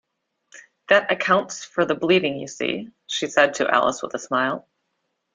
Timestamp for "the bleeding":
1.85-2.39